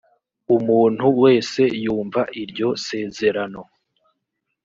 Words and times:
umuntu 0.55 1.05
wese 1.21 1.61
yumva 1.83 2.21
iryo 2.41 2.69
sezerano 2.85 3.61